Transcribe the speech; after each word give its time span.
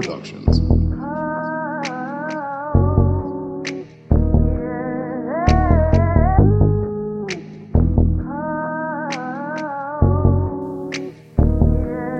Productions. 0.00 0.60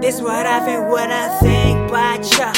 This 0.00 0.20
what 0.20 0.46
I 0.46 0.60
think 0.64 0.88
when 0.88 1.10
I 1.10 1.36
think 1.40 1.90
about 1.90 2.22
ya. 2.38 2.52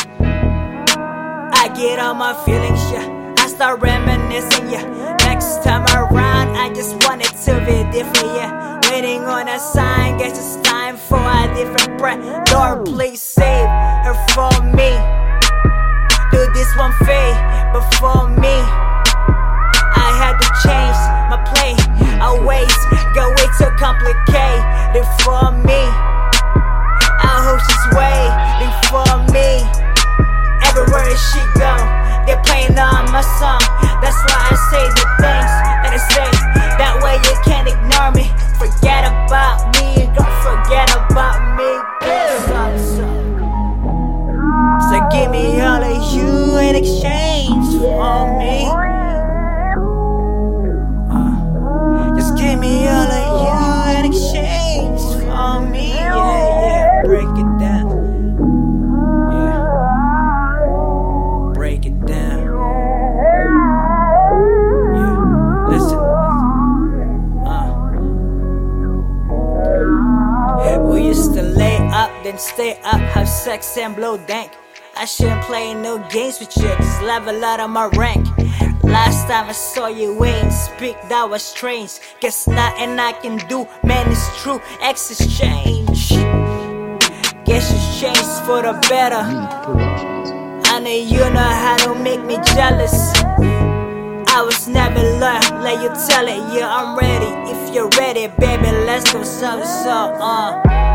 I 1.55 1.73
get 1.75 1.99
all 1.99 2.13
my 2.13 2.35
feelings, 2.45 2.79
yeah. 2.93 3.35
I 3.39 3.47
start 3.47 3.81
reminiscing, 3.81 4.69
yeah. 4.69 5.17
Next 5.21 5.65
time 5.65 5.87
around, 5.97 6.59
I 6.59 6.75
just 6.75 6.95
want 7.07 7.23
it 7.23 7.35
to 7.47 7.59
be 7.61 7.91
different, 7.91 8.37
yeah. 8.37 8.81
Waiting 8.91 9.23
on 9.25 9.49
a 9.49 9.59
sign, 9.59 10.19
guess 10.19 10.33
it's 10.33 10.69
time 10.69 10.99
for 10.99 11.17
a 11.17 11.55
different 11.55 11.99
breath. 11.99 12.21
Lord, 12.53 12.85
please 12.85 13.23
save 13.23 13.86
her 14.07 14.15
for 14.39 14.55
me. 14.63 14.91
Do 16.31 16.41
this 16.55 16.71
one 16.79 16.95
fade 17.03 17.39
before 17.75 18.29
me. 18.31 18.57
I 19.99 20.09
had 20.23 20.39
to 20.39 20.49
change 20.63 20.99
my 21.31 21.39
play. 21.51 21.75
Always 22.23 22.71
go 23.15 23.25
way 23.35 23.49
too 23.59 23.73
complicated 23.83 25.07
for 25.23 25.51
me. 25.51 25.56
In 46.67 46.75
exchange 46.75 47.67
for 47.79 48.39
me. 48.39 48.67
Uh, 51.11 52.17
just 52.17 52.37
give 52.37 52.59
me 52.59 52.89
all 52.89 53.07
of 53.07 53.23
you 53.43 54.01
in 54.01 54.05
exchange 54.13 55.01
for 55.23 55.61
me. 55.71 55.95
Yeah, 55.95 56.17
yeah. 56.67 57.03
Break 57.05 57.29
it 57.39 57.51
down. 57.61 57.89
Yeah. 59.31 59.63
Break 61.55 61.87
it 61.87 62.05
down. 62.05 62.43
Yeah. 64.97 65.69
Listen. 65.71 66.01
Uh. 67.47 67.71
We 70.91 70.99
used 71.07 71.33
to 71.35 71.43
lay 71.43 71.77
up, 71.93 72.11
then 72.25 72.39
stay 72.39 72.73
up, 72.83 73.01
have 73.15 73.29
sex 73.29 73.77
and 73.79 73.95
blow 73.95 74.17
dank. 74.27 74.51
I 74.99 75.05
shouldn't 75.05 75.43
play 75.43 75.75
no 75.75 75.99
games 76.09 76.41
with 76.41 76.57
you, 76.57 76.63
just 76.63 77.03
level 77.03 77.45
out 77.45 77.61
of 77.61 77.69
my 77.69 77.87
rank. 77.99 78.27
Last 78.83 79.29
time 79.29 79.47
I 79.47 79.53
saw 79.53 79.89
you, 79.89 80.15
we 80.19 80.29
ain't 80.29 80.51
speak, 80.51 80.97
that 81.11 81.29
was 81.29 81.43
strange. 81.43 82.01
Guess 82.21 82.49
nothing 82.49 82.99
I 82.99 83.13
can 83.13 83.37
do, 83.47 83.69
man, 83.85 84.11
it's 84.11 84.43
true. 84.43 84.59
Exchange. 84.81 86.09
Guess 87.45 87.73
you 87.73 88.01
changed 88.01 88.47
for 88.47 88.63
the 88.63 88.73
better. 88.89 89.21
I 90.65 90.81
know 90.81 90.91
you 90.91 91.21
know 91.31 91.53
how 91.65 91.77
to 91.85 91.95
make 91.95 92.23
me 92.25 92.39
jealous. 92.55 93.13
I 94.33 94.43
was 94.43 94.67
never 94.67 95.01
learned, 95.21 95.63
let 95.63 95.83
you 95.83 95.91
tell 96.09 96.27
it, 96.27 96.41
yeah, 96.57 96.75
I'm 96.75 96.97
ready. 96.97 97.51
If 97.51 97.75
you're 97.75 97.91
ready, 97.99 98.29
baby, 98.39 98.71
let's 98.87 99.13
go 99.13 99.23
so 99.25 99.63
so, 99.63 99.91
uh. 99.91 100.86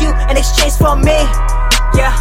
You 0.00 0.10
in 0.30 0.36
exchange 0.36 0.74
for 0.74 0.96
me, 0.96 1.18
yeah. 1.94 2.16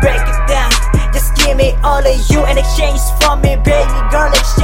Break 0.00 0.20
it 0.20 0.40
down. 0.48 0.70
Just 1.12 1.36
give 1.36 1.56
me 1.56 1.72
all 1.84 2.00
of 2.00 2.30
you 2.30 2.44
in 2.46 2.58
exchange 2.58 3.00
for 3.20 3.36
me, 3.36 3.56
baby 3.56 3.98
girl. 4.10 4.32
Exchange 4.32 4.55